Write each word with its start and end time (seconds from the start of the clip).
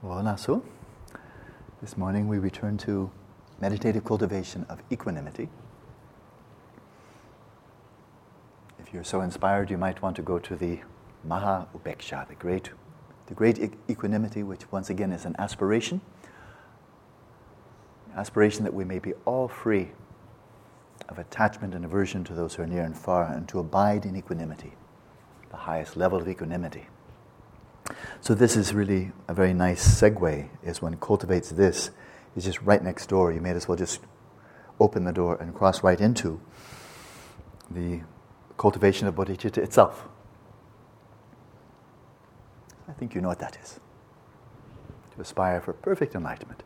Well, 0.00 0.22
This 1.80 1.96
morning 1.96 2.28
we 2.28 2.38
return 2.38 2.78
to 2.78 3.10
meditative 3.60 4.04
cultivation 4.04 4.64
of 4.68 4.80
equanimity. 4.92 5.48
If 8.78 8.94
you're 8.94 9.02
so 9.02 9.22
inspired, 9.22 9.72
you 9.72 9.76
might 9.76 10.00
want 10.00 10.14
to 10.14 10.22
go 10.22 10.38
to 10.38 10.54
the 10.54 10.82
Maha 11.24 11.66
Upeksha, 11.76 12.28
the 12.28 12.36
great, 12.36 12.70
the 13.26 13.34
great 13.34 13.74
equanimity, 13.90 14.44
which 14.44 14.70
once 14.70 14.88
again 14.88 15.10
is 15.10 15.24
an 15.24 15.34
aspiration. 15.36 16.00
Aspiration 18.14 18.62
that 18.62 18.74
we 18.74 18.84
may 18.84 19.00
be 19.00 19.14
all 19.24 19.48
free 19.48 19.90
of 21.08 21.18
attachment 21.18 21.74
and 21.74 21.84
aversion 21.84 22.22
to 22.22 22.34
those 22.34 22.54
who 22.54 22.62
are 22.62 22.68
near 22.68 22.84
and 22.84 22.96
far, 22.96 23.24
and 23.24 23.48
to 23.48 23.58
abide 23.58 24.06
in 24.06 24.14
equanimity, 24.14 24.74
the 25.50 25.56
highest 25.56 25.96
level 25.96 26.20
of 26.20 26.28
equanimity. 26.28 26.86
So 28.20 28.34
this 28.34 28.56
is 28.56 28.74
really 28.74 29.12
a 29.28 29.34
very 29.34 29.54
nice 29.54 30.00
segue, 30.00 30.48
is 30.62 30.82
one 30.82 30.96
cultivates 30.96 31.50
this, 31.50 31.90
is 32.36 32.44
just 32.44 32.60
right 32.62 32.82
next 32.82 33.06
door. 33.08 33.32
You 33.32 33.40
may 33.40 33.50
as 33.50 33.68
well 33.68 33.76
just 33.76 34.00
open 34.80 35.04
the 35.04 35.12
door 35.12 35.36
and 35.36 35.54
cross 35.54 35.82
right 35.82 36.00
into 36.00 36.40
the 37.70 38.00
cultivation 38.56 39.06
of 39.06 39.14
bodhicitta 39.14 39.58
itself. 39.58 40.08
I 42.88 42.92
think 42.92 43.14
you 43.14 43.20
know 43.20 43.28
what 43.28 43.38
that 43.38 43.56
is. 43.62 43.80
To 45.14 45.20
aspire 45.20 45.60
for 45.60 45.72
perfect 45.72 46.14
enlightenment. 46.14 46.62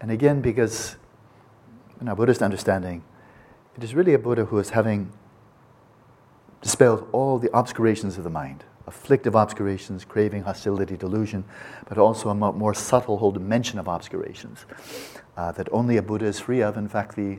And 0.00 0.10
again, 0.10 0.40
because 0.40 0.96
in 2.00 2.08
our 2.08 2.16
Buddhist 2.16 2.42
understanding, 2.42 3.04
it 3.76 3.84
is 3.84 3.94
really 3.94 4.14
a 4.14 4.18
Buddha 4.18 4.46
who 4.46 4.58
is 4.58 4.70
having 4.70 5.12
dispelled 6.60 7.08
all 7.12 7.38
the 7.38 7.50
obscurations 7.56 8.18
of 8.18 8.24
the 8.24 8.30
mind 8.30 8.64
afflictive 8.90 9.36
obscurations, 9.36 10.04
craving, 10.04 10.42
hostility, 10.42 10.96
delusion, 10.96 11.44
but 11.88 11.96
also 11.96 12.28
a 12.28 12.34
more 12.34 12.74
subtle 12.74 13.18
whole 13.18 13.30
dimension 13.30 13.78
of 13.78 13.86
obscurations 13.86 14.66
uh, 15.36 15.52
that 15.52 15.68
only 15.70 15.96
a 15.96 16.02
Buddha 16.02 16.26
is 16.26 16.40
free 16.40 16.60
of. 16.60 16.76
In 16.76 16.88
fact, 16.88 17.14
the 17.14 17.38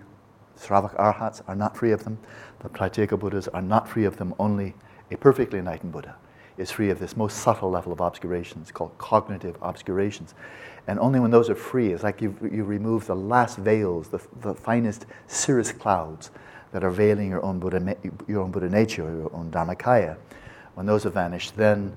Sravak 0.57 0.95
Arhats 0.95 1.41
are 1.49 1.55
not 1.55 1.75
free 1.75 1.91
of 1.91 2.05
them. 2.05 2.17
The 2.59 2.69
Pratyeka 2.69 3.19
Buddhas 3.19 3.49
are 3.49 3.61
not 3.61 3.89
free 3.89 4.05
of 4.05 4.15
them. 4.15 4.33
Only 4.39 4.75
a 5.11 5.17
perfectly 5.17 5.59
enlightened 5.59 5.91
Buddha 5.91 6.15
is 6.57 6.71
free 6.71 6.89
of 6.89 6.99
this 6.99 7.17
most 7.17 7.39
subtle 7.39 7.69
level 7.69 7.91
of 7.91 7.99
obscurations 7.99 8.71
called 8.71 8.97
cognitive 8.97 9.57
obscurations. 9.61 10.33
And 10.87 10.99
only 10.99 11.19
when 11.19 11.31
those 11.31 11.49
are 11.49 11.55
free, 11.55 11.91
it's 11.91 12.03
like 12.03 12.21
you, 12.21 12.33
you 12.49 12.63
remove 12.63 13.07
the 13.07 13.15
last 13.15 13.57
veils, 13.57 14.07
the, 14.07 14.21
the 14.39 14.55
finest 14.55 15.05
cirrus 15.27 15.73
clouds 15.73 16.31
that 16.71 16.85
are 16.85 16.91
veiling 16.91 17.29
your 17.29 17.43
own 17.43 17.59
Buddha, 17.59 17.97
your 18.25 18.41
own 18.41 18.51
Buddha 18.51 18.69
nature, 18.69 19.03
your 19.03 19.35
own 19.35 19.51
Dharmakaya 19.51 20.15
when 20.75 20.85
those 20.85 21.03
have 21.03 21.13
vanished, 21.13 21.57
then, 21.57 21.95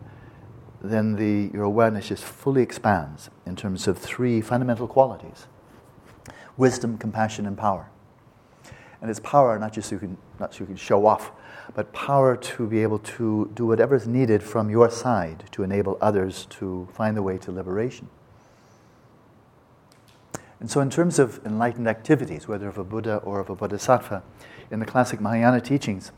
then 0.83 1.17
the, 1.17 1.51
your 1.55 1.65
awareness 1.65 2.09
just 2.09 2.25
fully 2.25 2.63
expands 2.63 3.31
in 3.47 3.57
terms 3.57 3.87
of 3.89 3.99
three 3.99 4.41
fundamental 4.41 4.89
qualities 4.89 5.47
wisdom, 6.57 6.97
compassion, 6.97 7.47
and 7.47 7.59
power. 7.59 7.91
And 9.01 9.11
it's 9.11 9.21
power 9.21 9.59
not 9.59 9.73
just 9.73 9.89
so 9.89 9.97
you 9.97 9.99
can, 9.99 10.17
not 10.39 10.55
so 10.55 10.61
you 10.61 10.67
can 10.67 10.77
show 10.77 11.05
off, 11.05 11.33
but 11.75 11.93
power 11.93 12.37
to 12.37 12.67
be 12.67 12.83
able 12.83 13.01
to 13.01 13.51
do 13.55 13.67
whatever 13.67 13.95
is 13.95 14.07
needed 14.07 14.43
from 14.43 14.71
your 14.71 14.91
side 14.91 15.45
to 15.53 15.63
enable 15.63 15.99
others 16.01 16.47
to 16.51 16.89
find 16.93 17.17
the 17.17 17.23
way 17.23 17.37
to 17.39 17.51
liberation. 17.51 18.09
And 20.61 20.71
so, 20.71 20.81
in 20.81 20.89
terms 20.89 21.19
of 21.19 21.45
enlightened 21.45 21.89
activities, 21.89 22.49
whether 22.49 22.69
of 22.69 22.79
a 22.79 22.85
Buddha 22.85 23.17
or 23.19 23.41
of 23.41 23.51
a 23.51 23.55
Bodhisattva, 23.55 24.23
in 24.71 24.81
the 24.81 24.87
classic 24.87 25.21
Mahayana 25.21 25.61
teachings, 25.61 26.13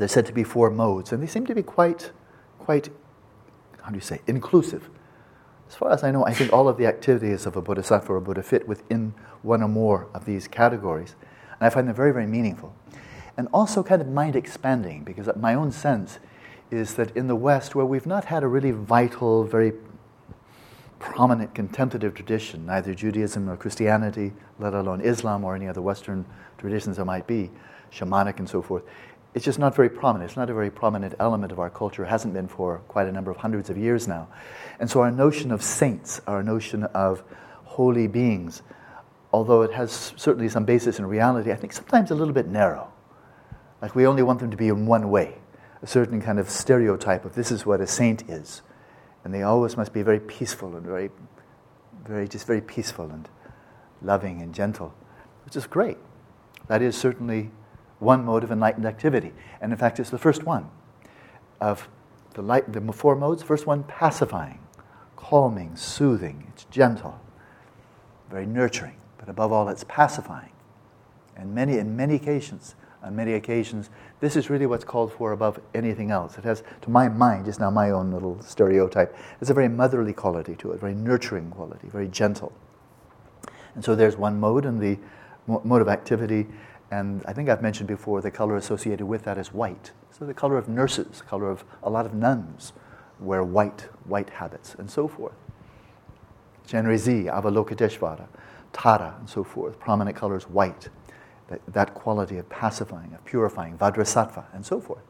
there's 0.00 0.12
said 0.12 0.24
to 0.24 0.32
be 0.32 0.44
four 0.44 0.70
modes, 0.70 1.12
and 1.12 1.22
they 1.22 1.26
seem 1.26 1.44
to 1.44 1.54
be 1.54 1.62
quite, 1.62 2.10
quite, 2.58 2.88
how 3.82 3.90
do 3.90 3.96
you 3.96 4.00
say, 4.00 4.22
inclusive. 4.26 4.88
As 5.68 5.74
far 5.74 5.92
as 5.92 6.02
I 6.02 6.10
know, 6.10 6.24
I 6.24 6.32
think 6.32 6.54
all 6.54 6.70
of 6.70 6.78
the 6.78 6.86
activities 6.86 7.44
of 7.44 7.54
a 7.54 7.60
bodhisattva 7.60 8.10
or 8.10 8.16
a 8.16 8.20
Buddha 8.22 8.42
fit 8.42 8.66
within 8.66 9.12
one 9.42 9.62
or 9.62 9.68
more 9.68 10.08
of 10.14 10.24
these 10.24 10.48
categories. 10.48 11.16
And 11.50 11.66
I 11.66 11.68
find 11.68 11.86
them 11.86 11.94
very, 11.94 12.14
very 12.14 12.26
meaningful. 12.26 12.74
And 13.36 13.46
also 13.52 13.82
kind 13.82 14.00
of 14.00 14.08
mind 14.08 14.36
expanding, 14.36 15.04
because 15.04 15.28
my 15.36 15.52
own 15.52 15.70
sense 15.70 16.18
is 16.70 16.94
that 16.94 17.14
in 17.14 17.26
the 17.26 17.36
West, 17.36 17.74
where 17.74 17.84
we've 17.84 18.06
not 18.06 18.24
had 18.24 18.42
a 18.42 18.48
really 18.48 18.70
vital, 18.70 19.44
very 19.44 19.74
prominent 20.98 21.54
contemplative 21.54 22.14
tradition, 22.14 22.64
neither 22.64 22.94
Judaism 22.94 23.44
nor 23.44 23.58
Christianity, 23.58 24.32
let 24.58 24.72
alone 24.72 25.02
Islam 25.02 25.44
or 25.44 25.54
any 25.54 25.68
other 25.68 25.82
Western 25.82 26.24
traditions 26.56 26.96
there 26.96 27.04
might 27.04 27.26
be, 27.26 27.50
shamanic 27.92 28.38
and 28.38 28.48
so 28.48 28.62
forth, 28.62 28.82
it's 29.34 29.44
just 29.44 29.58
not 29.58 29.74
very 29.74 29.88
prominent. 29.88 30.30
It's 30.30 30.36
not 30.36 30.50
a 30.50 30.54
very 30.54 30.70
prominent 30.70 31.14
element 31.20 31.52
of 31.52 31.58
our 31.58 31.70
culture, 31.70 32.04
it 32.04 32.08
hasn't 32.08 32.34
been 32.34 32.48
for 32.48 32.78
quite 32.88 33.06
a 33.06 33.12
number 33.12 33.30
of 33.30 33.36
hundreds 33.36 33.70
of 33.70 33.78
years 33.78 34.08
now. 34.08 34.28
And 34.78 34.90
so 34.90 35.00
our 35.00 35.10
notion 35.10 35.52
of 35.52 35.62
saints, 35.62 36.20
our 36.26 36.42
notion 36.42 36.84
of 36.84 37.22
holy 37.64 38.08
beings, 38.08 38.62
although 39.32 39.62
it 39.62 39.72
has 39.72 40.12
certainly 40.16 40.48
some 40.48 40.64
basis 40.64 40.98
in 40.98 41.06
reality, 41.06 41.52
I 41.52 41.56
think 41.56 41.72
sometimes 41.72 42.10
a 42.10 42.14
little 42.14 42.34
bit 42.34 42.48
narrow. 42.48 42.92
Like 43.80 43.94
we 43.94 44.06
only 44.06 44.22
want 44.22 44.40
them 44.40 44.50
to 44.50 44.56
be 44.56 44.68
in 44.68 44.86
one 44.86 45.10
way, 45.10 45.38
a 45.82 45.86
certain 45.86 46.20
kind 46.20 46.38
of 46.38 46.50
stereotype 46.50 47.24
of 47.24 47.34
this 47.34 47.50
is 47.50 47.64
what 47.64 47.80
a 47.80 47.86
saint 47.86 48.28
is. 48.28 48.62
And 49.24 49.32
they 49.32 49.42
always 49.42 49.76
must 49.76 49.92
be 49.92 50.02
very 50.02 50.20
peaceful 50.20 50.76
and 50.76 50.84
very, 50.84 51.10
very, 52.04 52.26
just 52.26 52.46
very 52.46 52.60
peaceful 52.60 53.10
and 53.10 53.28
loving 54.02 54.42
and 54.42 54.54
gentle, 54.54 54.94
which 55.44 55.56
is 55.56 55.66
great. 55.66 55.98
That 56.68 56.82
is 56.82 56.96
certainly 56.96 57.50
one 58.00 58.24
mode 58.24 58.42
of 58.42 58.50
enlightened 58.50 58.86
activity. 58.86 59.32
And 59.60 59.72
in 59.72 59.78
fact, 59.78 60.00
it's 60.00 60.10
the 60.10 60.18
first 60.18 60.42
one 60.42 60.68
of 61.60 61.88
the, 62.34 62.42
light, 62.42 62.72
the 62.72 62.80
four 62.92 63.14
modes. 63.14 63.42
First 63.42 63.66
one, 63.66 63.84
pacifying, 63.84 64.58
calming, 65.16 65.76
soothing. 65.76 66.46
It's 66.52 66.64
gentle, 66.64 67.20
very 68.30 68.46
nurturing, 68.46 68.96
but 69.18 69.28
above 69.28 69.52
all, 69.52 69.68
it's 69.68 69.84
pacifying. 69.84 70.52
And 71.36 71.54
many, 71.54 71.78
in 71.78 71.96
many 71.96 72.16
occasions, 72.16 72.74
on 73.02 73.16
many 73.16 73.34
occasions, 73.34 73.88
this 74.20 74.36
is 74.36 74.50
really 74.50 74.66
what's 74.66 74.84
called 74.84 75.12
for 75.12 75.32
above 75.32 75.58
anything 75.74 76.10
else. 76.10 76.36
It 76.36 76.44
has, 76.44 76.62
to 76.82 76.90
my 76.90 77.08
mind, 77.08 77.46
just 77.46 77.60
now 77.60 77.70
my 77.70 77.90
own 77.90 78.12
little 78.12 78.40
stereotype, 78.42 79.16
it's 79.40 79.50
a 79.50 79.54
very 79.54 79.68
motherly 79.68 80.12
quality 80.12 80.54
to 80.56 80.72
it, 80.72 80.80
very 80.80 80.94
nurturing 80.94 81.50
quality, 81.50 81.88
very 81.88 82.08
gentle. 82.08 82.52
And 83.74 83.84
so 83.84 83.94
there's 83.94 84.16
one 84.16 84.38
mode, 84.38 84.66
and 84.66 84.80
the 84.80 84.98
mode 85.46 85.80
of 85.80 85.88
activity 85.88 86.46
and 86.90 87.22
I 87.26 87.32
think 87.32 87.48
I've 87.48 87.62
mentioned 87.62 87.88
before 87.88 88.20
the 88.20 88.30
color 88.30 88.56
associated 88.56 89.06
with 89.06 89.22
that 89.24 89.38
is 89.38 89.52
white. 89.52 89.92
So 90.10 90.24
the 90.26 90.34
color 90.34 90.58
of 90.58 90.68
nurses, 90.68 91.18
the 91.18 91.24
color 91.24 91.50
of 91.50 91.64
a 91.82 91.90
lot 91.90 92.04
of 92.04 92.14
nuns 92.14 92.72
wear 93.20 93.44
white, 93.44 93.88
white 94.04 94.30
habits, 94.30 94.74
and 94.76 94.90
so 94.90 95.06
forth. 95.06 95.34
Chenrezi, 96.66 97.24
Avalokiteshvara, 97.24 98.26
Tara, 98.72 99.14
and 99.18 99.28
so 99.28 99.44
forth. 99.44 99.78
Prominent 99.78 100.16
colors 100.16 100.44
white. 100.44 100.88
That, 101.48 101.60
that 101.66 101.94
quality 101.94 102.38
of 102.38 102.48
pacifying, 102.48 103.12
of 103.12 103.24
purifying, 103.24 103.76
Vajrasattva, 103.76 104.44
and 104.52 104.64
so 104.64 104.80
forth. 104.80 105.02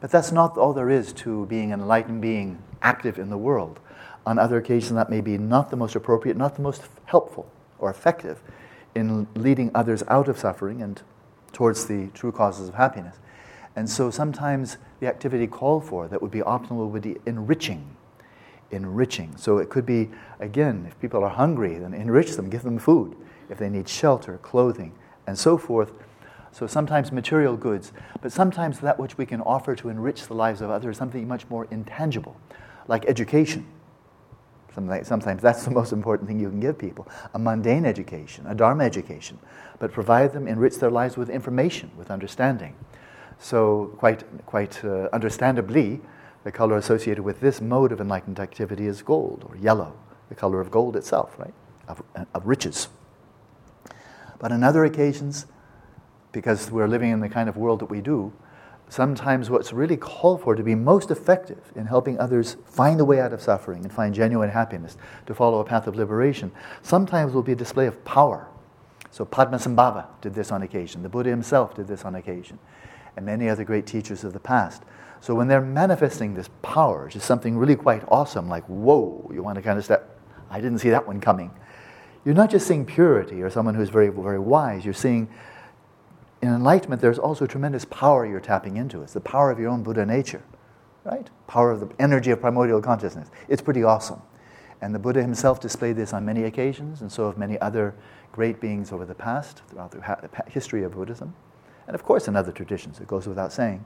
But 0.00 0.10
that's 0.10 0.32
not 0.32 0.56
all 0.56 0.72
there 0.72 0.88
is 0.88 1.12
to 1.14 1.44
being 1.46 1.72
an 1.72 1.80
enlightened 1.80 2.22
being 2.22 2.62
active 2.80 3.18
in 3.18 3.28
the 3.28 3.36
world. 3.36 3.80
On 4.24 4.38
other 4.38 4.56
occasions, 4.56 4.92
that 4.94 5.10
may 5.10 5.20
be 5.20 5.36
not 5.36 5.70
the 5.70 5.76
most 5.76 5.94
appropriate, 5.94 6.38
not 6.38 6.56
the 6.56 6.62
most 6.62 6.84
helpful 7.04 7.50
or 7.78 7.90
effective 7.90 8.40
in 8.94 9.26
leading 9.34 9.70
others 9.74 10.02
out 10.08 10.28
of 10.28 10.38
suffering 10.38 10.82
and 10.82 11.02
towards 11.52 11.86
the 11.86 12.08
true 12.08 12.32
causes 12.32 12.68
of 12.68 12.74
happiness. 12.74 13.16
And 13.76 13.88
so 13.88 14.10
sometimes 14.10 14.78
the 15.00 15.06
activity 15.06 15.46
called 15.46 15.84
for 15.84 16.08
that 16.08 16.20
would 16.20 16.30
be 16.30 16.40
optimal 16.40 16.90
would 16.90 17.02
be 17.02 17.16
enriching. 17.26 17.96
Enriching. 18.70 19.36
So 19.36 19.58
it 19.58 19.68
could 19.68 19.86
be, 19.86 20.10
again, 20.38 20.86
if 20.88 20.98
people 21.00 21.22
are 21.22 21.30
hungry, 21.30 21.78
then 21.78 21.94
enrich 21.94 22.32
them, 22.32 22.50
give 22.50 22.62
them 22.62 22.78
food. 22.78 23.16
If 23.48 23.58
they 23.58 23.68
need 23.68 23.88
shelter, 23.88 24.38
clothing, 24.38 24.92
and 25.26 25.38
so 25.38 25.56
forth. 25.56 25.92
So 26.52 26.66
sometimes 26.66 27.12
material 27.12 27.56
goods, 27.56 27.92
but 28.20 28.32
sometimes 28.32 28.80
that 28.80 28.98
which 28.98 29.16
we 29.16 29.26
can 29.26 29.40
offer 29.40 29.76
to 29.76 29.88
enrich 29.88 30.26
the 30.26 30.34
lives 30.34 30.60
of 30.60 30.70
others, 30.70 30.98
something 30.98 31.26
much 31.28 31.48
more 31.48 31.66
intangible, 31.70 32.36
like 32.88 33.04
education 33.06 33.66
Sometimes 34.72 35.42
that's 35.42 35.64
the 35.66 35.70
most 35.70 35.92
important 35.92 36.28
thing 36.28 36.40
you 36.40 36.48
can 36.48 36.60
give 36.60 36.78
people 36.78 37.08
a 37.34 37.38
mundane 37.38 37.84
education, 37.84 38.46
a 38.46 38.54
Dharma 38.54 38.84
education, 38.84 39.38
but 39.78 39.92
provide 39.92 40.32
them, 40.32 40.46
enrich 40.46 40.76
their 40.76 40.90
lives 40.90 41.16
with 41.16 41.30
information, 41.30 41.90
with 41.96 42.10
understanding. 42.10 42.74
So, 43.38 43.94
quite, 43.96 44.24
quite 44.44 44.84
uh, 44.84 45.08
understandably, 45.12 46.00
the 46.44 46.52
color 46.52 46.76
associated 46.76 47.22
with 47.22 47.40
this 47.40 47.60
mode 47.60 47.90
of 47.92 48.00
enlightened 48.00 48.38
activity 48.38 48.86
is 48.86 49.02
gold 49.02 49.44
or 49.48 49.56
yellow, 49.56 49.94
the 50.28 50.34
color 50.34 50.60
of 50.60 50.70
gold 50.70 50.96
itself, 50.96 51.38
right? 51.38 51.54
Of, 51.88 52.02
of 52.34 52.46
riches. 52.46 52.88
But 54.38 54.52
on 54.52 54.62
other 54.62 54.84
occasions, 54.84 55.46
because 56.32 56.70
we're 56.70 56.88
living 56.88 57.10
in 57.10 57.20
the 57.20 57.28
kind 57.28 57.48
of 57.48 57.56
world 57.56 57.80
that 57.80 57.90
we 57.90 58.00
do, 58.00 58.32
sometimes 58.90 59.48
what's 59.48 59.72
really 59.72 59.96
called 59.96 60.42
for 60.42 60.54
to 60.54 60.62
be 60.62 60.74
most 60.74 61.10
effective 61.10 61.72
in 61.74 61.86
helping 61.86 62.18
others 62.18 62.56
find 62.66 63.00
a 63.00 63.04
way 63.04 63.20
out 63.20 63.32
of 63.32 63.40
suffering 63.40 63.84
and 63.84 63.92
find 63.92 64.14
genuine 64.14 64.50
happiness, 64.50 64.98
to 65.26 65.34
follow 65.34 65.60
a 65.60 65.64
path 65.64 65.86
of 65.86 65.96
liberation, 65.96 66.52
sometimes 66.82 67.32
will 67.32 67.42
be 67.42 67.52
a 67.52 67.56
display 67.56 67.86
of 67.86 68.04
power. 68.04 68.48
So 69.10 69.24
Padmasambhava 69.24 70.06
did 70.20 70.34
this 70.34 70.52
on 70.52 70.62
occasion. 70.62 71.02
The 71.02 71.08
Buddha 71.08 71.30
himself 71.30 71.74
did 71.74 71.88
this 71.88 72.04
on 72.04 72.16
occasion. 72.16 72.58
and 73.16 73.26
many 73.26 73.48
other 73.48 73.64
great 73.64 73.86
teachers 73.86 74.24
of 74.24 74.32
the 74.32 74.40
past. 74.40 74.82
So 75.20 75.34
when 75.34 75.48
they're 75.48 75.60
manifesting 75.60 76.34
this 76.34 76.48
power, 76.62 77.08
just 77.08 77.26
something 77.26 77.56
really 77.56 77.76
quite 77.76 78.02
awesome, 78.08 78.48
like, 78.48 78.64
whoa, 78.64 79.30
you 79.34 79.42
want 79.42 79.56
to 79.56 79.62
kind 79.62 79.78
of 79.78 79.84
step, 79.84 80.18
I 80.50 80.60
didn't 80.60 80.78
see 80.78 80.90
that 80.90 81.06
one 81.06 81.20
coming. 81.20 81.50
You're 82.24 82.34
not 82.34 82.50
just 82.50 82.66
seeing 82.66 82.86
purity 82.86 83.42
or 83.42 83.50
someone 83.50 83.74
who's 83.74 83.90
very, 83.90 84.08
very 84.08 84.38
wise. 84.38 84.84
You're 84.84 84.94
seeing 84.94 85.28
in 86.42 86.48
enlightenment, 86.48 87.02
there's 87.02 87.18
also 87.18 87.46
tremendous 87.46 87.84
power 87.84 88.24
you're 88.24 88.40
tapping 88.40 88.76
into. 88.76 89.02
It's 89.02 89.12
the 89.12 89.20
power 89.20 89.50
of 89.50 89.58
your 89.58 89.68
own 89.68 89.82
Buddha 89.82 90.06
nature, 90.06 90.42
right? 91.04 91.28
Power 91.46 91.70
of 91.70 91.80
the 91.80 91.90
energy 91.98 92.30
of 92.30 92.40
primordial 92.40 92.80
consciousness. 92.80 93.30
It's 93.48 93.60
pretty 93.60 93.82
awesome. 93.82 94.22
And 94.80 94.94
the 94.94 94.98
Buddha 94.98 95.20
himself 95.20 95.60
displayed 95.60 95.96
this 95.96 96.12
on 96.14 96.24
many 96.24 96.44
occasions, 96.44 97.02
and 97.02 97.12
so 97.12 97.26
have 97.26 97.36
many 97.36 97.58
other 97.60 97.94
great 98.32 98.60
beings 98.60 98.92
over 98.92 99.04
the 99.04 99.14
past, 99.14 99.62
throughout 99.68 99.90
the 99.90 100.30
history 100.50 100.82
of 100.82 100.92
Buddhism. 100.92 101.34
And 101.86 101.94
of 101.94 102.04
course, 102.04 102.28
in 102.28 102.36
other 102.36 102.52
traditions, 102.52 103.00
it 103.00 103.06
goes 103.06 103.26
without 103.26 103.52
saying. 103.52 103.84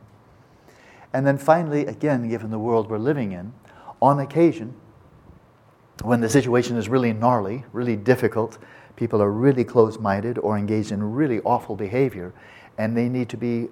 And 1.13 1.27
then 1.27 1.39
finally, 1.39 1.87
again, 1.87 2.29
given 2.29 2.51
the 2.51 2.59
world 2.59 2.91
we're 2.91 2.99
living 2.99 3.33
in, 3.33 3.53
on 4.01 4.21
occasion, 4.21 4.75
when 6.03 6.21
the 6.21 6.29
situation 6.29 6.77
is 6.77 6.89
really 6.89 7.13
gnarly, 7.13 7.65
really 7.73 7.97
difficult, 7.97 8.59
people 8.97 9.23
are 9.23 9.31
really 9.31 9.65
closed 9.65 10.01
minded 10.01 10.39
or 10.39 10.59
engaged 10.59 10.93
in 10.93 11.03
really 11.03 11.41
awful 11.41 11.77
behavior, 11.77 12.33
and 12.79 12.97
they 12.97 13.09
need 13.09 13.29
to 13.29 13.37
be 13.37 13.69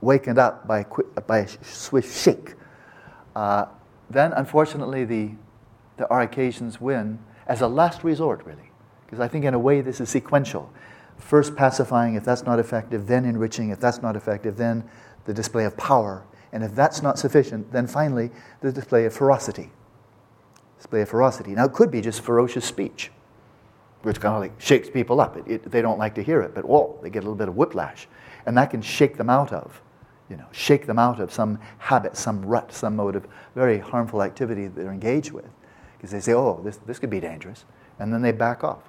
wakened 0.00 0.38
up 0.38 0.66
by, 0.66 0.84
by 1.26 1.38
a 1.38 1.48
swift 1.64 2.16
shake. 2.16 2.54
Uh, 3.36 3.66
then, 4.08 4.32
unfortunately, 4.32 5.04
the, 5.04 5.30
our 6.08 6.22
occasions 6.22 6.80
win 6.80 7.18
as 7.46 7.60
a 7.60 7.68
last 7.68 8.02
resort, 8.02 8.44
really. 8.44 8.70
Because 9.06 9.20
I 9.20 9.28
think, 9.28 9.44
in 9.44 9.54
a 9.54 9.58
way, 9.58 9.80
this 9.80 10.00
is 10.00 10.08
sequential. 10.08 10.72
First 11.18 11.54
pacifying, 11.54 12.14
if 12.14 12.24
that's 12.24 12.44
not 12.44 12.58
effective, 12.58 13.06
then 13.06 13.24
enriching, 13.24 13.70
if 13.70 13.78
that's 13.78 14.02
not 14.02 14.16
effective, 14.16 14.56
then 14.56 14.88
the 15.26 15.34
display 15.34 15.64
of 15.64 15.76
power, 15.76 16.24
and 16.52 16.64
if 16.64 16.74
that's 16.74 17.02
not 17.02 17.18
sufficient, 17.18 17.70
then 17.72 17.86
finally 17.86 18.30
the 18.60 18.72
display 18.72 19.04
of 19.04 19.12
ferocity. 19.12 19.70
Display 20.80 21.02
of 21.02 21.10
ferocity. 21.10 21.50
Now, 21.50 21.66
it 21.66 21.74
could 21.74 21.90
be 21.90 22.00
just 22.00 22.22
ferocious 22.22 22.64
speech, 22.64 23.10
which 24.00 24.18
kind 24.18 24.34
of 24.34 24.40
like 24.40 24.58
shakes 24.58 24.88
people 24.88 25.20
up. 25.20 25.36
It, 25.36 25.46
it, 25.46 25.70
they 25.70 25.82
don't 25.82 25.98
like 25.98 26.14
to 26.14 26.22
hear 26.22 26.40
it, 26.40 26.54
but 26.54 26.64
whoa, 26.64 26.98
they 27.02 27.10
get 27.10 27.18
a 27.18 27.26
little 27.26 27.34
bit 27.34 27.48
of 27.48 27.56
whiplash. 27.56 28.08
And 28.46 28.56
that 28.56 28.70
can 28.70 28.80
shake 28.80 29.18
them 29.18 29.28
out 29.28 29.52
of, 29.52 29.82
you 30.30 30.38
know, 30.38 30.46
shake 30.52 30.86
them 30.86 30.98
out 30.98 31.20
of 31.20 31.30
some 31.30 31.58
habit, 31.76 32.16
some 32.16 32.42
rut, 32.46 32.72
some 32.72 32.96
mode 32.96 33.14
of 33.14 33.26
very 33.54 33.78
harmful 33.78 34.22
activity 34.22 34.68
that 34.68 34.74
they're 34.74 34.90
engaged 34.90 35.32
with. 35.32 35.50
Because 35.98 36.12
they 36.12 36.20
say, 36.20 36.32
oh, 36.32 36.62
this, 36.64 36.78
this 36.86 36.98
could 36.98 37.10
be 37.10 37.20
dangerous. 37.20 37.66
And 37.98 38.10
then 38.10 38.22
they 38.22 38.32
back 38.32 38.64
off. 38.64 38.88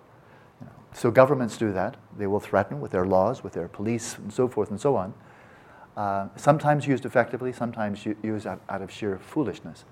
You 0.61 0.67
know. 0.67 0.73
So 0.93 1.11
governments 1.11 1.57
do 1.57 1.73
that. 1.73 1.97
They 2.17 2.27
will 2.27 2.39
threaten 2.39 2.79
with 2.79 2.91
their 2.91 3.05
laws, 3.05 3.43
with 3.43 3.51
their 3.51 3.67
police, 3.67 4.17
and 4.17 4.31
so 4.31 4.47
forth 4.47 4.71
and 4.71 4.79
so 4.79 4.95
on. 4.95 5.13
Uh, 5.97 6.29
sometimes 6.37 6.87
used 6.87 7.05
effectively, 7.05 7.51
sometimes 7.51 8.05
used 8.23 8.47
out, 8.47 8.61
out, 8.69 8.81
of 8.81 8.89
sheer 8.89 9.19
foolishness. 9.19 9.83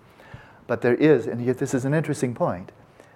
But 0.69 0.81
there 0.81 0.93
is, 0.93 1.25
and 1.25 1.43
yet 1.43 1.57
this 1.57 1.73
is 1.73 1.83
an 1.83 1.95
interesting 1.95 2.35
point, 2.35 2.71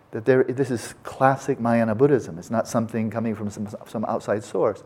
that 0.09 0.25
there, 0.25 0.43
this 0.43 0.71
is 0.71 0.95
classic 1.03 1.59
Mahayana 1.59 1.93
Buddhism. 1.93 2.39
It's 2.39 2.49
not 2.49 2.67
something 2.67 3.11
coming 3.11 3.35
from 3.35 3.51
some, 3.51 3.69
some 3.87 4.03
outside 4.05 4.43
source. 4.43 4.83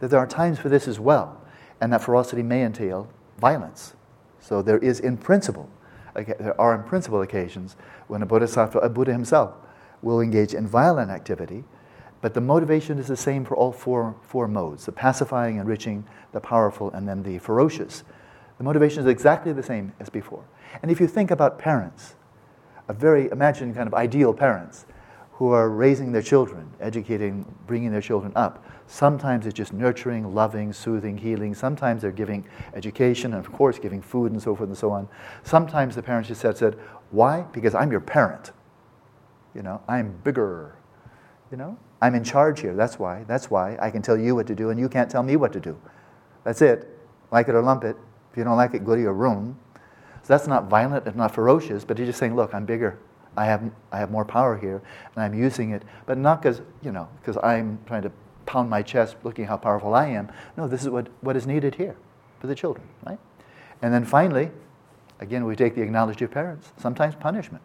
That 0.00 0.08
there 0.08 0.20
are 0.20 0.26
times 0.26 0.58
for 0.58 0.68
this 0.68 0.86
as 0.86 1.00
well, 1.00 1.40
and 1.80 1.90
that 1.94 2.02
ferocity 2.02 2.42
may 2.42 2.62
entail 2.62 3.08
violence. 3.38 3.94
So 4.38 4.60
there 4.60 4.76
is, 4.76 5.00
in 5.00 5.16
principle, 5.16 5.70
there 6.14 6.60
are 6.60 6.74
in 6.74 6.82
principle 6.82 7.22
occasions 7.22 7.76
when 8.08 8.20
a 8.20 8.26
bodhisattva, 8.26 8.80
a 8.80 8.90
Buddha 8.90 9.12
himself, 9.12 9.54
will 10.02 10.20
engage 10.20 10.52
in 10.52 10.66
violent 10.66 11.10
activity 11.10 11.64
but 12.20 12.34
the 12.34 12.40
motivation 12.40 12.98
is 12.98 13.08
the 13.08 13.16
same 13.16 13.44
for 13.44 13.56
all 13.56 13.72
four, 13.72 14.14
four 14.22 14.46
modes 14.46 14.86
the 14.86 14.92
pacifying, 14.92 15.56
enriching, 15.56 16.04
the 16.32 16.40
powerful, 16.40 16.90
and 16.90 17.08
then 17.08 17.22
the 17.22 17.38
ferocious. 17.38 18.04
The 18.60 18.64
motivation 18.64 19.00
is 19.00 19.06
exactly 19.06 19.54
the 19.54 19.62
same 19.62 19.94
as 20.00 20.10
before. 20.10 20.44
And 20.82 20.90
if 20.90 21.00
you 21.00 21.06
think 21.06 21.30
about 21.30 21.58
parents, 21.58 22.16
a 22.88 22.92
very, 22.92 23.30
imagine 23.30 23.72
kind 23.72 23.86
of 23.86 23.94
ideal 23.94 24.34
parents 24.34 24.84
who 25.32 25.48
are 25.48 25.70
raising 25.70 26.12
their 26.12 26.20
children, 26.20 26.70
educating, 26.78 27.46
bringing 27.66 27.90
their 27.90 28.02
children 28.02 28.34
up. 28.36 28.62
Sometimes 28.86 29.46
it's 29.46 29.54
just 29.54 29.72
nurturing, 29.72 30.34
loving, 30.34 30.74
soothing, 30.74 31.16
healing. 31.16 31.54
Sometimes 31.54 32.02
they're 32.02 32.12
giving 32.12 32.46
education 32.74 33.32
and, 33.32 33.42
of 33.42 33.50
course, 33.50 33.78
giving 33.78 34.02
food 34.02 34.30
and 34.30 34.42
so 34.42 34.54
forth 34.54 34.68
and 34.68 34.76
so 34.76 34.90
on. 34.90 35.08
Sometimes 35.42 35.94
the 35.94 36.02
parents 36.02 36.28
just 36.28 36.42
said, 36.42 36.58
said 36.58 36.78
Why? 37.12 37.46
Because 37.52 37.74
I'm 37.74 37.90
your 37.90 38.00
parent. 38.00 38.50
You 39.54 39.62
know, 39.62 39.80
I'm 39.88 40.12
bigger. 40.22 40.76
You 41.50 41.56
know, 41.56 41.78
I'm 42.02 42.14
in 42.14 42.24
charge 42.24 42.60
here. 42.60 42.74
That's 42.74 42.98
why. 42.98 43.24
That's 43.26 43.50
why 43.50 43.78
I 43.80 43.90
can 43.90 44.02
tell 44.02 44.18
you 44.18 44.34
what 44.34 44.46
to 44.48 44.54
do 44.54 44.68
and 44.68 44.78
you 44.78 44.90
can't 44.90 45.10
tell 45.10 45.22
me 45.22 45.36
what 45.36 45.54
to 45.54 45.60
do. 45.60 45.80
That's 46.44 46.60
it. 46.60 46.94
Like 47.30 47.48
it 47.48 47.54
or 47.54 47.62
lump 47.62 47.84
it. 47.84 47.96
If 48.30 48.36
you 48.36 48.44
don't 48.44 48.56
like 48.56 48.74
it, 48.74 48.84
go 48.84 48.94
to 48.94 49.00
your 49.00 49.12
room. 49.12 49.58
So 49.74 50.34
that's 50.34 50.46
not 50.46 50.68
violent 50.68 51.06
and 51.06 51.16
not 51.16 51.34
ferocious, 51.34 51.84
but 51.84 51.98
he's 51.98 52.08
just 52.08 52.18
saying, 52.18 52.36
look, 52.36 52.54
I'm 52.54 52.64
bigger. 52.64 52.98
I 53.36 53.46
have, 53.46 53.70
I 53.92 53.98
have 53.98 54.10
more 54.10 54.24
power 54.24 54.56
here 54.56 54.82
and 55.14 55.24
I'm 55.24 55.34
using 55.34 55.70
it. 55.70 55.82
But 56.06 56.18
not 56.18 56.42
because, 56.42 56.62
you 56.82 56.92
know, 56.92 57.08
because 57.20 57.36
I'm 57.42 57.78
trying 57.86 58.02
to 58.02 58.12
pound 58.46 58.68
my 58.68 58.82
chest 58.82 59.16
looking 59.22 59.46
how 59.46 59.56
powerful 59.56 59.94
I 59.94 60.06
am. 60.08 60.30
No, 60.56 60.68
this 60.68 60.82
is 60.82 60.88
what, 60.88 61.08
what 61.20 61.36
is 61.36 61.46
needed 61.46 61.76
here 61.76 61.96
for 62.40 62.46
the 62.46 62.54
children, 62.54 62.86
right? 63.06 63.18
And 63.82 63.94
then 63.94 64.04
finally, 64.04 64.50
again, 65.20 65.44
we 65.44 65.56
take 65.56 65.74
the 65.74 65.82
acknowledged 65.82 66.22
of 66.22 66.30
parents, 66.30 66.72
sometimes 66.76 67.14
punishment. 67.14 67.62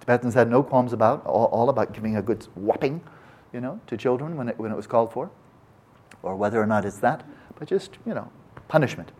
Tibetans 0.00 0.34
had 0.34 0.48
no 0.48 0.62
qualms 0.62 0.92
about, 0.92 1.24
all, 1.26 1.46
all 1.46 1.68
about 1.68 1.92
giving 1.92 2.16
a 2.16 2.22
good 2.22 2.46
whopping 2.54 3.00
you 3.52 3.60
know, 3.60 3.80
to 3.86 3.96
children 3.96 4.36
when 4.36 4.48
it, 4.48 4.58
when 4.58 4.72
it 4.72 4.76
was 4.76 4.86
called 4.86 5.12
for, 5.12 5.30
or 6.22 6.36
whether 6.36 6.60
or 6.60 6.66
not 6.66 6.84
it's 6.84 6.98
that, 6.98 7.24
but 7.58 7.68
just, 7.68 7.98
you 8.06 8.14
know, 8.14 8.30
punishment. 8.68 9.12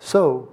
So, 0.00 0.48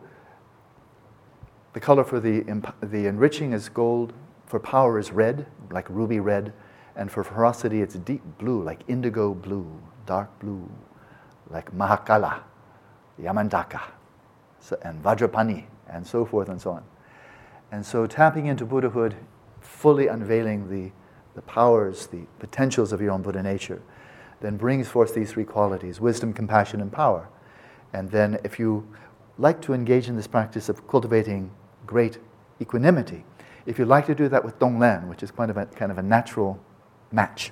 the 1.73 1.79
color 1.79 2.03
for 2.03 2.19
the, 2.19 2.41
the 2.81 3.07
enriching 3.07 3.53
is 3.53 3.69
gold, 3.69 4.13
for 4.45 4.59
power 4.59 4.99
is 4.99 5.11
red, 5.11 5.47
like 5.71 5.89
ruby 5.89 6.19
red, 6.19 6.53
and 6.95 7.11
for 7.11 7.23
ferocity 7.23 7.81
it's 7.81 7.95
deep 7.95 8.21
blue, 8.37 8.61
like 8.61 8.81
indigo 8.87 9.33
blue, 9.33 9.67
dark 10.05 10.37
blue, 10.39 10.69
like 11.49 11.75
Mahakala, 11.75 12.41
Yamantaka, 13.19 13.81
and 14.83 15.03
Vajrapani, 15.03 15.65
and 15.89 16.05
so 16.05 16.25
forth 16.25 16.49
and 16.49 16.61
so 16.61 16.71
on. 16.71 16.83
And 17.71 17.85
so 17.85 18.05
tapping 18.05 18.45
into 18.45 18.65
Buddhahood, 18.65 19.15
fully 19.61 20.07
unveiling 20.07 20.69
the 20.69 20.91
the 21.37 21.41
powers, 21.43 22.07
the 22.07 22.25
potentials 22.39 22.91
of 22.91 22.99
your 22.99 23.11
own 23.11 23.21
Buddha 23.21 23.43
nature, 23.43 23.79
then 24.41 24.57
brings 24.57 24.87
forth 24.87 25.13
these 25.13 25.31
three 25.31 25.45
qualities 25.45 26.01
wisdom, 26.01 26.33
compassion, 26.33 26.81
and 26.81 26.91
power. 26.91 27.29
And 27.93 28.09
then, 28.09 28.39
if 28.43 28.57
you 28.57 28.87
like 29.37 29.61
to 29.61 29.73
engage 29.73 30.09
in 30.09 30.15
this 30.15 30.27
practice 30.27 30.69
of 30.69 30.87
cultivating 30.87 31.51
great 31.85 32.19
equanimity, 32.61 33.23
if 33.65 33.77
you'd 33.77 33.87
like 33.87 34.05
to 34.07 34.15
do 34.15 34.29
that 34.29 34.43
with 34.43 34.57
Tonglen, 34.59 35.07
which 35.07 35.23
is 35.23 35.31
kind 35.31 35.51
of 35.51 35.57
a, 35.57 35.65
kind 35.65 35.91
of 35.91 35.97
a 35.97 36.03
natural 36.03 36.59
match, 37.11 37.51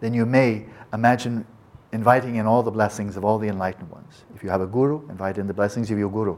then 0.00 0.14
you 0.14 0.24
may 0.24 0.66
imagine 0.92 1.44
inviting 1.92 2.36
in 2.36 2.46
all 2.46 2.62
the 2.62 2.70
blessings 2.70 3.16
of 3.16 3.24
all 3.24 3.38
the 3.38 3.48
enlightened 3.48 3.90
ones. 3.90 4.24
If 4.34 4.42
you 4.42 4.50
have 4.50 4.60
a 4.60 4.66
guru, 4.66 5.08
invite 5.08 5.38
in 5.38 5.46
the 5.46 5.54
blessings 5.54 5.90
of 5.90 5.98
your 5.98 6.10
guru. 6.10 6.36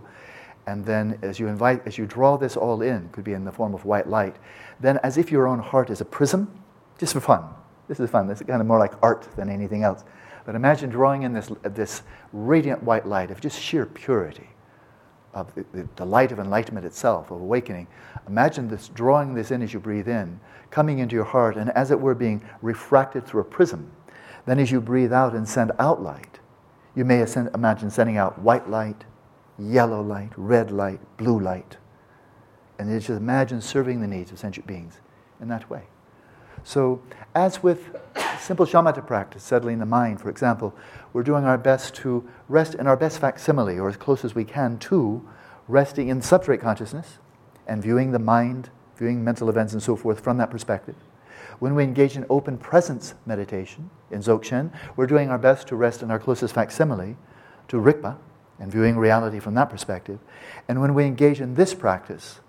And 0.67 0.85
then 0.85 1.19
as 1.23 1.39
you 1.39 1.49
invite, 1.49 1.87
as 1.87 1.99
you 1.99 2.07
draw 2.07 2.37
this 2.37 2.57
all 2.57 2.83
in, 2.83 3.09
could 3.11 3.25
be 3.25 3.33
in 3.33 3.45
the 3.45 3.53
form 3.53 3.75
of 3.75 3.85
white 3.85 4.07
light, 4.07 4.37
then 4.81 4.99
as 5.03 5.17
if 5.17 5.33
your 5.33 5.47
own 5.47 5.59
heart 5.59 5.91
is 5.91 6.01
a 6.01 6.05
prism, 6.05 6.51
just 6.99 7.15
for 7.15 7.21
fun. 7.21 7.45
This 7.89 8.01
is 8.01 8.11
fun. 8.11 8.27
This 8.27 8.41
is 8.41 8.47
kind 8.47 8.61
of 8.61 8.67
more 8.67 8.79
like 8.79 8.93
art 9.03 9.27
than 9.37 9.49
anything 9.49 9.83
else. 9.83 10.05
But 10.49 10.55
imagine 10.55 10.89
drawing 10.89 11.25
in 11.25 11.35
this, 11.35 11.53
this 11.63 12.03
radiant 12.33 12.83
white 12.83 13.07
light 13.07 13.31
of 13.31 13.39
just 13.39 13.61
sheer 13.61 13.85
purity, 13.85 14.49
of 15.35 15.55
the, 15.55 15.87
the, 15.97 16.07
light 16.07 16.33
of 16.33 16.39
enlightenment 16.39 16.87
itself, 16.87 17.31
of 17.31 17.43
awakening. 17.43 17.87
Imagine 18.27 18.67
this, 18.67 18.89
drawing 18.89 19.35
this 19.35 19.51
in 19.51 19.61
as 19.61 19.75
you 19.75 19.79
breathe 19.79 20.09
in, 20.09 20.41
coming 20.71 21.01
into 21.01 21.15
your 21.15 21.27
heart, 21.27 21.57
and 21.57 21.69
as 21.73 21.91
it 21.91 22.01
were 22.01 22.15
being 22.15 22.43
refracted 22.63 23.27
through 23.27 23.43
a 23.43 23.45
prism. 23.45 23.93
Then 24.47 24.59
as 24.59 24.71
you 24.71 24.81
breathe 24.81 25.13
out 25.13 25.35
and 25.35 25.47
send 25.47 25.73
out 25.79 26.03
light, 26.03 26.41
you 26.95 27.05
may 27.05 27.21
ascend, 27.21 27.51
imagine 27.53 27.91
sending 27.91 28.17
out 28.17 28.39
white 28.39 28.71
light, 28.71 29.05
yellow 29.59 30.01
light, 30.01 30.33
red 30.39 30.71
light, 30.71 31.01
blue 31.19 31.39
light. 31.39 31.77
And 32.79 32.89
just 32.89 33.11
imagine 33.11 33.61
serving 33.61 34.01
the 34.01 34.07
needs 34.07 34.33
of 34.33 34.39
sentient 34.39 34.67
beings 34.67 34.99
in 35.43 35.49
that 35.49 35.69
way. 35.69 35.83
So, 36.65 37.03
as 37.35 37.63
with 37.63 37.95
simple 38.39 38.67
shamatha 38.67 39.07
practice, 39.07 39.43
settling 39.43 39.79
the 39.79 39.87
mind, 39.87 40.21
for 40.21 40.31
example, 40.31 40.75
we're 41.13 41.23
doing 41.23 41.45
our 41.45 41.59
best 41.59 41.95
to 41.97 42.29
rest 42.49 42.75
in 42.75 42.87
our 42.87 42.97
best 42.97 43.19
facsimile, 43.19 43.79
or 43.79 43.89
as 43.89 43.97
close 43.97 44.25
as 44.25 44.35
we 44.35 44.45
can 44.45 44.79
to 44.79 45.27
resting 45.67 46.09
in 46.09 46.21
substrate 46.21 46.61
consciousness 46.61 47.19
and 47.67 47.83
viewing 47.83 48.13
the 48.13 48.19
mind, 48.19 48.71
viewing 48.97 49.23
mental 49.23 49.49
events 49.49 49.73
and 49.73 49.83
so 49.83 49.97
forth 49.97 50.21
from 50.21 50.39
that 50.39 50.51
perspective. 50.51 50.97
When 51.59 51.75
we 51.75 51.85
engage 51.85 52.17
in 52.17 52.25
open 52.31 52.57
presence 52.59 53.15
meditation 53.27 53.91
in 54.11 54.21
Dzogchen, 54.21 54.73
we're 54.97 55.07
doing 55.07 55.29
our 55.29 55.39
best 55.39 55.69
to 55.69 55.77
rest 55.77 56.03
in 56.03 56.11
our 56.11 56.19
closest 56.19 56.55
facsimile 56.55 57.17
to 57.69 57.77
Rigpa, 57.77 58.17
and 58.59 58.73
viewing 58.73 58.97
reality 58.97 59.39
from 59.39 59.55
that 59.55 59.71
perspective. 59.71 60.19
And 60.67 60.81
when 60.81 60.95
we 60.95 61.05
engage 61.05 61.41
in 61.41 61.55
this 61.55 61.75
practice, 61.75 62.41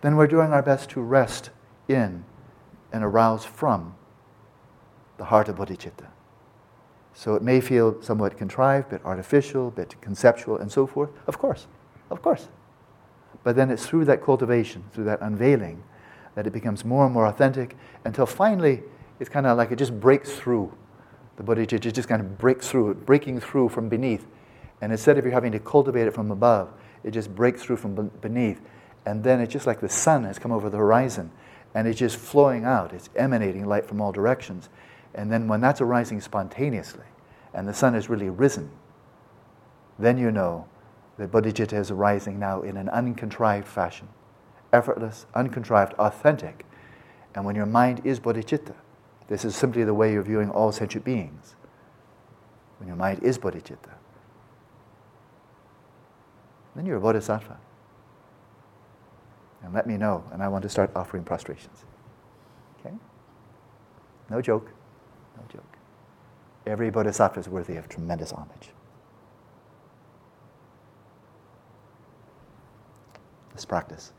then 0.00 0.16
we're 0.16 0.26
doing 0.26 0.52
our 0.52 0.62
best 0.62 0.90
to 0.90 1.00
rest 1.00 1.50
in 1.88 2.24
and 2.92 3.04
arouse 3.04 3.44
from 3.44 3.94
the 5.22 5.26
heart 5.26 5.48
of 5.48 5.54
bodhicitta. 5.54 6.08
So 7.14 7.36
it 7.36 7.42
may 7.42 7.60
feel 7.60 8.02
somewhat 8.02 8.36
contrived, 8.36 8.88
bit 8.88 9.00
artificial, 9.04 9.70
bit 9.70 9.94
conceptual, 10.00 10.56
and 10.56 10.72
so 10.72 10.84
forth. 10.84 11.10
Of 11.28 11.38
course, 11.38 11.68
of 12.10 12.22
course. 12.22 12.48
But 13.44 13.54
then 13.54 13.70
it's 13.70 13.86
through 13.86 14.06
that 14.06 14.20
cultivation, 14.20 14.82
through 14.92 15.04
that 15.04 15.20
unveiling, 15.20 15.84
that 16.34 16.48
it 16.48 16.52
becomes 16.52 16.84
more 16.84 17.04
and 17.04 17.14
more 17.14 17.26
authentic 17.26 17.76
until 18.04 18.26
finally 18.26 18.82
it's 19.20 19.30
kind 19.30 19.46
of 19.46 19.56
like 19.56 19.70
it 19.70 19.76
just 19.76 20.00
breaks 20.00 20.32
through. 20.32 20.76
The 21.36 21.44
bodhicitta 21.44 21.92
just 21.92 22.08
kind 22.08 22.20
of 22.20 22.36
breaks 22.36 22.68
through, 22.68 22.94
breaking 22.94 23.38
through 23.38 23.68
from 23.68 23.88
beneath. 23.88 24.26
And 24.80 24.90
instead 24.90 25.18
of 25.18 25.24
you 25.24 25.30
having 25.30 25.52
to 25.52 25.60
cultivate 25.60 26.08
it 26.08 26.14
from 26.14 26.32
above, 26.32 26.72
it 27.04 27.12
just 27.12 27.32
breaks 27.32 27.62
through 27.62 27.76
from 27.76 28.10
beneath. 28.20 28.60
And 29.06 29.22
then 29.22 29.40
it's 29.40 29.52
just 29.52 29.68
like 29.68 29.78
the 29.78 29.88
sun 29.88 30.24
has 30.24 30.40
come 30.40 30.50
over 30.50 30.68
the 30.68 30.78
horizon 30.78 31.30
and 31.74 31.88
it's 31.88 31.98
just 31.98 32.16
flowing 32.16 32.64
out. 32.64 32.92
It's 32.92 33.08
emanating 33.16 33.66
light 33.66 33.86
from 33.86 34.00
all 34.00 34.12
directions. 34.12 34.68
And 35.14 35.30
then 35.30 35.48
when 35.48 35.60
that's 35.60 35.80
arising 35.80 36.20
spontaneously 36.20 37.04
and 37.52 37.68
the 37.68 37.74
sun 37.74 37.94
has 37.94 38.08
really 38.08 38.30
risen, 38.30 38.70
then 39.98 40.16
you 40.18 40.30
know 40.30 40.66
that 41.18 41.30
bodhicitta 41.30 41.74
is 41.74 41.90
arising 41.90 42.38
now 42.38 42.62
in 42.62 42.76
an 42.76 42.88
uncontrived 42.88 43.68
fashion, 43.68 44.08
effortless, 44.72 45.26
uncontrived, 45.34 45.92
authentic. 45.94 46.64
And 47.34 47.44
when 47.44 47.54
your 47.54 47.66
mind 47.66 48.00
is 48.04 48.20
bodhicitta, 48.20 48.74
this 49.28 49.44
is 49.44 49.54
simply 49.54 49.84
the 49.84 49.94
way 49.94 50.12
you're 50.12 50.22
viewing 50.22 50.50
all 50.50 50.72
sentient 50.72 51.04
beings. 51.04 51.54
When 52.78 52.88
your 52.88 52.96
mind 52.96 53.22
is 53.22 53.38
bodhicitta, 53.38 53.94
then 56.74 56.86
you're 56.86 56.96
a 56.96 57.00
bodhisattva. 57.00 57.58
And 59.62 59.72
let 59.72 59.86
me 59.86 59.96
know, 59.96 60.24
and 60.32 60.42
I 60.42 60.48
want 60.48 60.62
to 60.62 60.68
start 60.68 60.90
offering 60.96 61.22
prostrations. 61.22 61.84
Okay? 62.80 62.94
No 64.28 64.40
joke. 64.40 64.72
No 65.36 65.42
joke. 65.52 65.76
Every 66.66 66.90
bodhisattva 66.90 67.40
is 67.40 67.48
worthy 67.48 67.76
of 67.76 67.88
tremendous 67.88 68.32
homage. 68.32 68.70
Let's 73.50 73.64
practice. 73.64 74.12